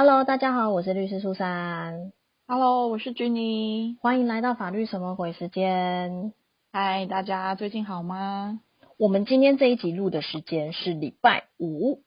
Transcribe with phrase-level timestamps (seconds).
[0.00, 2.12] Hello，大家好，我是律师苏珊。
[2.46, 3.96] Hello，我是 Jenny。
[4.00, 6.32] 欢迎来到法律什么鬼时间。
[6.72, 8.60] 嗨，大家最近好吗？
[8.96, 12.04] 我们今天这一集录的时间是礼拜五。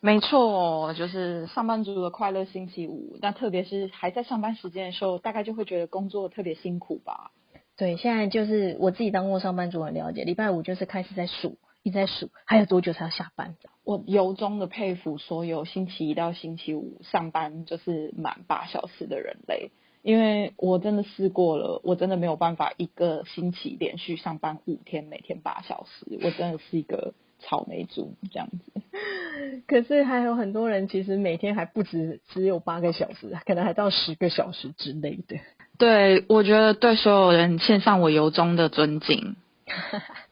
[0.00, 3.16] 没错，就是上班族的快乐星期五。
[3.22, 7.30] 那特别是还在上班时间的时候，大概就会觉得工作特别辛苦吧。
[7.78, 10.24] 对，现在就是我自己当过上班族，很了解。
[10.24, 13.56] 礼拜五就是开始在数，一直在数，还有多久才要下班？
[13.84, 28.80] 我由衷的佩服所有星期一到星期五上班就是满八小时的人类，因为我真的试过了，我真的没有办法一个星期连续上班五天，每天八小时，我真的是一个草莓族这样子。
[29.66, 35.38] 可是还有很多人其实每天还不止只有八个小时，可能还到十个小时之类的。
[35.76, 39.34] 对，我觉得对所有人献上我由衷的尊敬。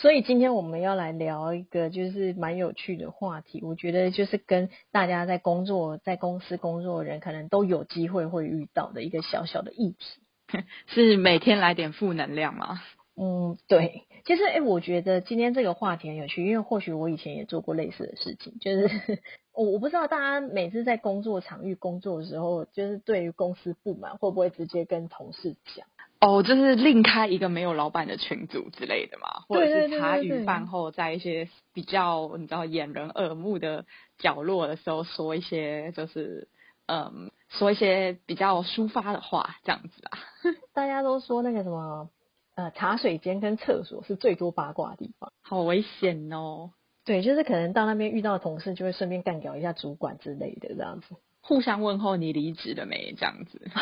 [0.00, 10.20] 所以今天我们要来聊一个就是蛮有趣的话题，我觉得就是跟大家在工作在公司工作的人可能都有机会会遇到的一个小小的议题，
[10.86, 12.80] 是每天来点负能量吗？
[13.20, 14.04] 嗯，对。
[14.24, 19.18] 其实，哎，我觉得今天这个话题很有趣，因为或许我以前也做过类似的事情，就是
[19.52, 25.88] 我我不知道大家每次在工作场域工作的时候，就是对于公司不满，会不会直接跟同事讲？
[26.20, 33.86] 哦，就是另开一个没有老板的群组之类的嘛，或者是茶余饭后在一些比较你知道掩人耳目的
[34.18, 36.48] 角落的时候说一些就是
[36.86, 40.18] 嗯说一些比较抒发的话这样子啊。
[40.74, 42.10] 大家都说那个什么，
[42.56, 45.32] 呃，茶水间跟厕所是最多八卦的地方。
[45.42, 46.70] 好危险哦！
[47.04, 51.14] 对，就是可能到那边遇到同事，就会顺便干掉一下主管之类的这样子。
[51.48, 53.60] 互相问候你离职了没这样子。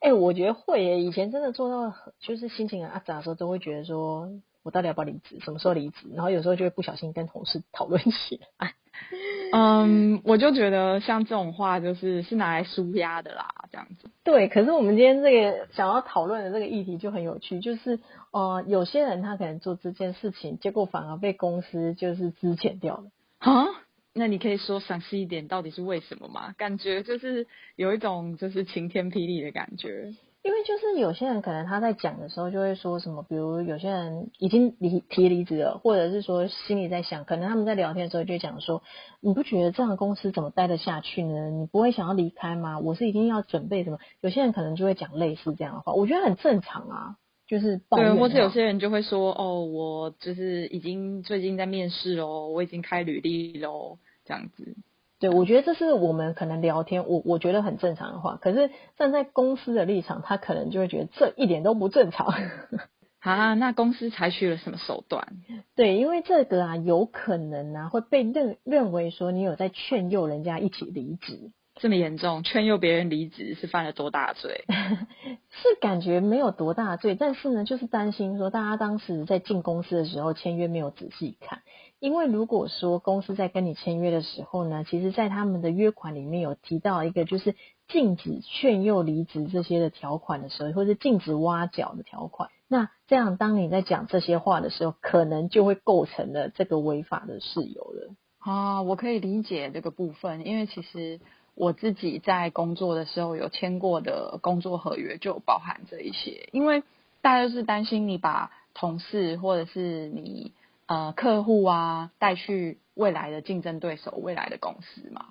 [0.00, 4.28] 哎、我觉得会耶，以前真的做到就是心情很阿杂的时候，都会觉得说
[4.64, 8.74] 我到底要不要离职，什么时候离职，然后有时候就会不小心跟同事讨论起来。
[9.54, 14.10] 嗯，我就觉得像这种话就是是拿来舒压的啦，这样子。
[14.24, 18.00] 对，可是我们今天这个想要讨论的这个议题就很有趣，就是
[18.32, 23.04] 呃，有些人他可能做这件事情，结果反而被公司就是资遣掉了。
[23.38, 23.66] 啊？
[24.14, 26.54] 那你可以说详细一点，到底是为什么吗？
[26.56, 27.46] 感觉就是
[27.76, 30.14] 有一种就是晴天霹雳的感觉。
[30.40, 38.82] 因为就是有些人可能他在讲的时候就会说什么，比如有些人已经离提离职了，或者是说心里在想，可能他们在聊天的时候就讲说，
[39.20, 41.50] 你不觉得这样的公司怎么待得下去呢？
[41.50, 42.78] 你不会想要离开吗？
[42.78, 43.98] 我是一定要准备什么？
[44.20, 47.16] 有些人可能就会讲类似这样的话，我觉得很正常啊，
[47.48, 54.76] 就是抱怨对，或者有些人就会说，哦，我就是已经最近在面试喽，我已经开履历喽，这样子。
[55.18, 62.32] 对，我觉得这是我们可能聊天，我我觉得很正常的话，可是站在公司的立场，他可能就会觉得这一点都不正常。
[63.18, 65.38] 啊，那公司采取了什么手段？
[65.74, 71.50] 对，因为这个啊，有可能啊会被认认为说你有在劝诱人家一起离职，
[71.80, 74.64] 这么严重，劝诱别人离职是犯了多大罪？
[75.50, 81.62] 是感觉没有多大罪，但是呢，就是担心说大家当时在进公司的时候签约没有仔细看，
[82.00, 87.54] 因为如果说公司在跟你签约的时候呢，其实在他们的约款里面有提到一个就是
[87.86, 98.14] 禁止劝诱离职这些的条款的时候，或是禁止挖角的条款，那这样当你在讲这些话的时候，可能就会构成了这个违法的事由了。
[98.38, 101.20] 啊，我可以理解这个部分，因为其实
[101.58, 106.84] 我自己在工作的时候有签过的工作合约就包含这一些，因为
[107.20, 110.52] 大家都是担心你把同事或者是你
[110.86, 115.26] 呃客户啊带去未来的竞争对手、未来的公司嘛。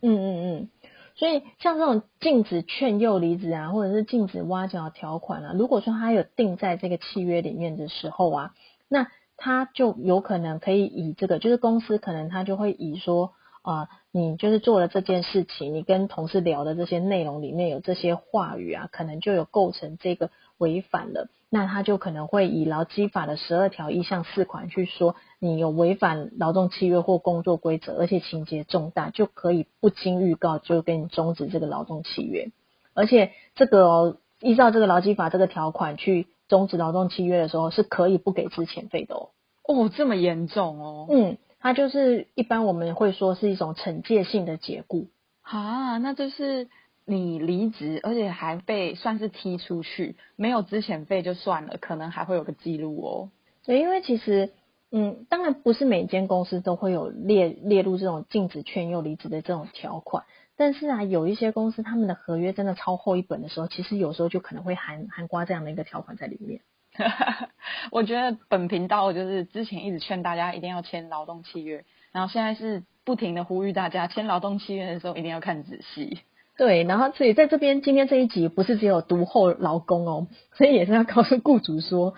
[0.00, 0.68] 嗯嗯嗯，
[1.16, 8.54] 所以像这种禁止劝诱离职啊，或者是禁止挖角条款啊，如果说他有定在这个契约里面的时候啊，
[8.88, 13.32] 那他就有可能可以以这个，就是公司可能他就会以说
[13.62, 21.28] 啊、你就是做了这件事情，你跟同事聊的这些内容里面有这些话语啊，可能就有构成这个违反了。
[21.48, 32.50] 那他就可能会以劳基法的十二条一项四款去说，你有违反劳动契约或工作规则，而且情节重大，就可以不经预告就跟你终止这个劳动契约。
[32.94, 39.30] 而且这个、哦、依照这个劳基法这个条款去终止劳动契约的时候，是可以不给资遣费的哦。
[39.62, 41.06] 哦，这么严重哦？
[41.10, 45.08] 嗯，它就是一般我们会说是一种惩戒性的解雇。
[45.42, 46.68] 啊，那就是
[47.04, 53.30] 你离职，而且还被算是踢出去，没有之前费就算了，可能还会有个记录哦。
[53.64, 54.50] 对，因为其实，
[54.90, 60.24] 嗯，当然不是每间公司都会有列列入这种禁止劝诱离职的这种条款，
[60.56, 66.60] 但是啊，有一些公司他们的合约真的超厚一本的时候，其实有时候就可能会含含刮这样的一个条款在里面。
[67.90, 76.20] 我觉得本频道就是之前一直劝大家一定要签劳动契约，然后现在是不停的呼吁大家签劳动契约的时候一定要看仔细。
[76.56, 82.14] 对，然后所以在这边今天这一集不是只有读后劳工哦，所以也是要告诉雇主说，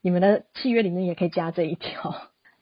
[0.00, 2.14] 你们的契约里面也可以加这一条。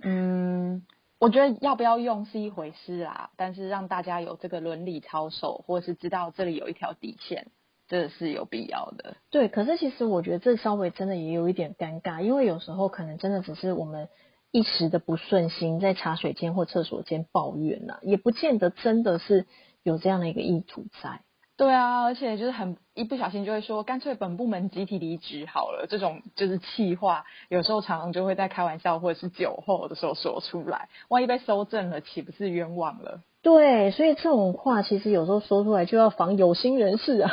[0.02, 0.84] 嗯，
[1.20, 7.46] 我觉得要不要用是一回事啦，但是让大家有这个伦理操守，或者是知道这里有一条底线，
[7.92, 9.16] 这是有必要的。
[9.28, 14.08] 对，可是其实我觉得这稍微真的也有一点尴尬，因为有时候可能真的只是我们
[14.50, 19.44] 一时的不顺心，在茶水间或厕所间抱怨呐，也不见得真的是
[19.82, 21.20] 有这样的一个意图在。
[21.58, 25.86] 对啊，而且就是很一不小心就会说，干脆本部门集体离职好了。
[25.86, 33.20] 这种就是气话，有时候常常就会在开玩笑或者是酒后的时候说出来，万一被收证了，岂不是冤枉了？
[33.42, 37.30] 对，所以这种话其实有时候说出来就要防有心人士啊，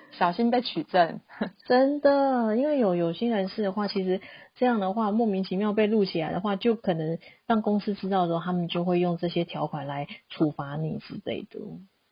[0.12, 1.20] 小心被取证。
[1.66, 4.20] 真的，因为有有心人士的话，其实
[4.56, 11.60] 这样的话莫名其妙被录起来的话，就可能让公司知道的时候，他们就会用这些条款来处罚你之类的。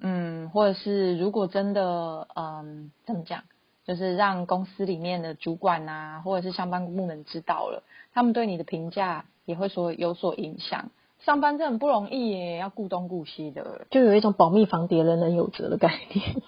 [0.01, 3.43] 嗯，或者是如果真的，嗯，怎么讲，
[3.85, 7.83] 就是让公司里面的主管啊，或者是上班部门知道了，
[8.13, 10.91] 他们对你的评价也会说有所影响。
[11.19, 16.43] 上班真的很不容易耶，要顾东顾西的，就有一种保密防谍人人有责的概念。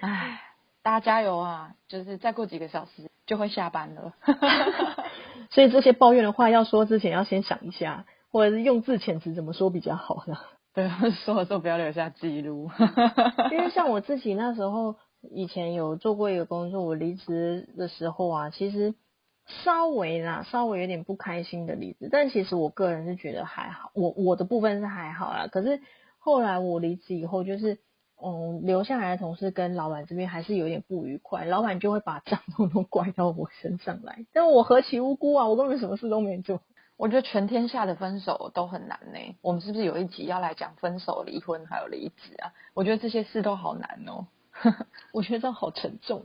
[0.00, 0.40] 唉，
[0.86, 1.74] 大家加油啊！
[1.88, 4.12] 就是再过几个小时就会下班了，
[5.50, 10.36] 所以这些抱怨的话要说之前要先想一下，或者是用字遣词怎么说比较好呢？
[10.74, 10.88] 对，
[11.24, 12.70] 说的时候不要留下记录。
[13.50, 18.94] 因为像我自己那时候以前有做过一个工作，我离职的时候啊，其实
[19.64, 25.48] 稍微啦，稍微有点不开心的离职，但其实我个人是觉得还好，我我的部分是还好啦。
[25.50, 25.80] 可是
[26.20, 27.80] 后来我离职以后，就是
[28.22, 36.60] 嗯，留下来的同事跟老板这边还是有点不愉快，老板就会把账统统怪到我身上来，但我何其无辜啊，我根本什么事都没做。
[36.96, 39.18] 我觉得全天下的分手都很难呢。
[39.42, 42.54] 我们是不是有一集要来讲分手、离婚还有离职啊？
[42.72, 44.26] 我觉得这些事都好难哦。
[45.12, 46.24] 我觉得这好沉重。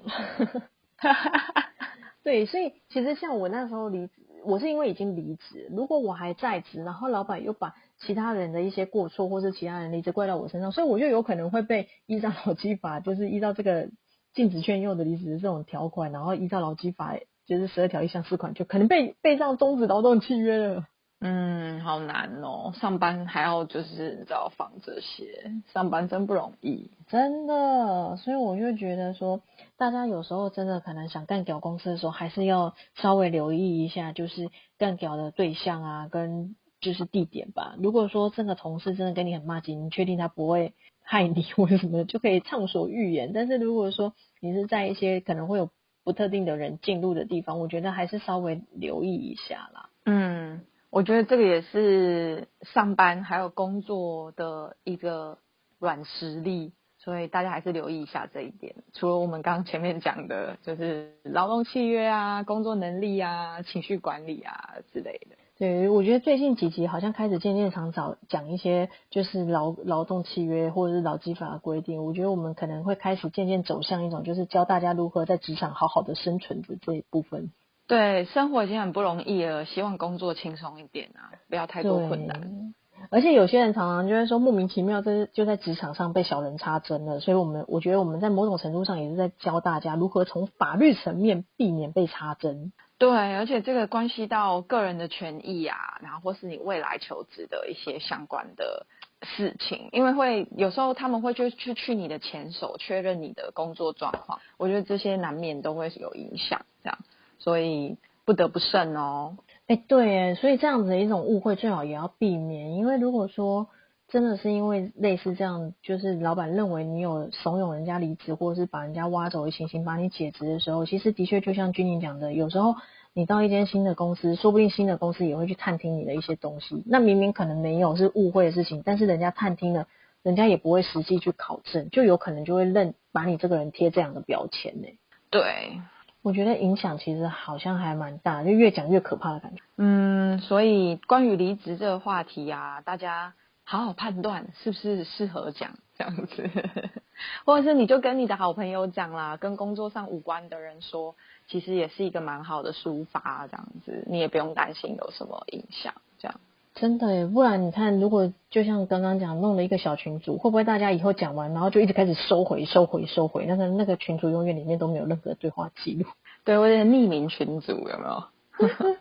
[2.23, 4.13] 对，所以其实像我那时候离职，
[4.45, 5.67] 我是因为已经离职。
[5.71, 7.75] 如果我还在职，然后老板又把
[8.05, 13.89] 其他人的一些过错或是其他人离职怪到我身上，所以我就有可能会被依照劳基法，就是依照这个
[14.33, 17.17] 禁止劝诱的离职这种条款，然后依照劳基法。
[17.47, 20.85] 就是十二条一项四款，就可能被被这样终止劳动契约了。
[21.19, 28.15] 嗯，好难哦，上班还要就是你知道防这些，上班真不容易，真的。
[28.17, 29.41] 所以我就觉得说，
[29.75, 37.75] 大家有时候真的可能想干屌公司的时候，还是要稍微留意一下，就是干屌的对象啊，跟就是地点吧。
[37.77, 40.73] 如果说这个同事真的跟你很骂街，你确定他不会
[41.03, 43.31] 害你或者什么，就可以畅所欲言。
[43.33, 45.69] 但是如果说你是在一些可能会有
[46.03, 49.89] 不特定的人进入的地方，我觉得还是稍微留意一下啦。
[50.05, 55.37] 嗯，我觉得这个也是上班还有工作的一个
[55.77, 58.73] 软实力，所以大家还是留意一下这一点。
[58.93, 65.35] 除了我们刚刚前面讲的，就是劳动契约啊、工作能力啊、情绪管理啊之类的。
[65.61, 72.03] 对，我觉得最近几集好像开始渐渐常找讲一些就是劳劳动契约或者是劳基法的规定。
[72.03, 77.51] 我觉得我们可能会开始渐渐走向一种就是教大家如何在职场好好的生存的这一部分。
[77.85, 82.73] 对，生活已经很不容易了，希望工作轻松一点啊，不要太多困难。
[83.11, 92.71] 而且有些人常常就会说莫名其妙在就在职场上被小人插针了，所以我们我觉得我们在某种程度上也是在教大家如何从法律层面避免被插针。
[92.97, 98.85] 对，而且这个关系到个人的权益啊，然后或是你未来求职的一些相关的
[99.23, 106.97] 事情，因为会有时候他们会去去去你的前手确认你的工作状况，我觉得这些难免都会有影响，这样，
[107.39, 109.35] 所以不得不慎哦。
[109.71, 113.69] 哎，对，所以这样子的一种误会最好也要避免，因为如果说
[114.09, 122.75] 真的是因为类似这样，就是老板认为你有怂恿人家离职，或者是把人家挖走的情形，把你解职的时候，其实的确就像君宁讲的，有时候
[123.13, 126.83] 你到一间新的公司，说不定新的公司也会去探听你的一些东西。
[126.85, 129.87] 那明明可能没有是误会的事情，但是人家探听了，
[130.21, 134.87] 人家也不会实际去考证，就有可能就会认把你这个人贴这样的标签呢。
[135.29, 135.79] 对，
[136.21, 139.61] 我觉得影响其实好像还蛮大，就越讲越可怕的感觉。
[139.77, 143.33] 嗯，所以关于离职这个话题啊，大家。
[143.63, 146.49] 好好判断是不是适合讲这样子，
[147.45, 151.15] 或者是你就跟你的好朋友讲啦，跟工作上无关的人说，
[151.47, 155.93] 其实也是一个蛮好的抒发，这样子你也不用担心有什么影响。
[156.19, 156.41] 这样
[156.73, 163.45] 真的，不然你看，如果就像刚刚讲，弄了一个小群组，会不会大家以后讲完，然后就一直开始收回、收回、收回？
[163.45, 166.05] 那个那个群组永远里面都没有任何对话记录。
[166.43, 168.23] 对，我有点匿名群组有没有？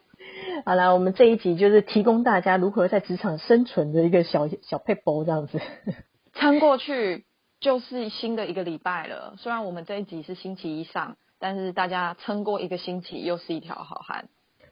[0.67, 5.61] 好了，我们这一集就是提供大家如何在职场生存的一个小小配包这样子。
[6.35, 7.25] 撑过去
[7.61, 9.35] 就是新的一个礼拜了。
[9.39, 14.29] 虽然我们这一集是星期一上，但是大家撑过一个星期又是一条好汉。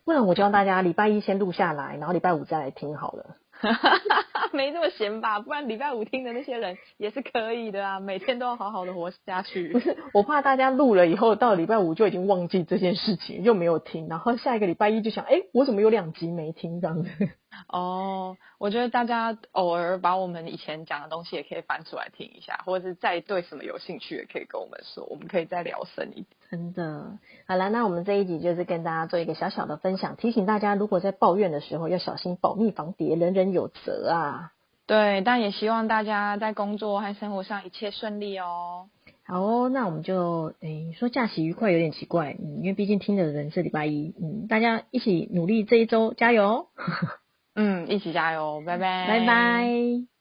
[0.09, 3.37] 不然我教大家礼拜一先录下来，然后礼拜五再来听好了。
[4.55, 5.39] 没这么闲吧？
[5.41, 9.69] 不然礼拜五听的那些人也是可以的啊，每天都要好好的活下去。
[9.69, 17.11] 不是，我怕大家录了以后到礼拜五就已经忘记这件事情，又没有听，然后下一个礼拜一就想，哎，我怎么有两集没听这样子？
[17.69, 26.27] 哦，我觉得大家偶尔把我们以前讲的东西也可以翻出来听一下，或者是再对什么有兴趣，也可以跟我们说，我们可以再聊深一点。
[26.51, 34.53] 真的，好了，那我们这一集就是跟大家做一个小小的分享，提醒大家，如果在抱怨的时候要小心保密防谍，人人有责啊。
[34.87, 38.87] 对，但也希望大家在工作和生活上一切顺利哦。
[39.25, 46.69] 好哦，那我们就诶说假期愉快有点奇怪，嗯，因为毕竟听的人是礼拜一，嗯，大家一起努力这一周，加油。
[47.55, 50.18] 嗯，一起加油，拜拜，拜拜。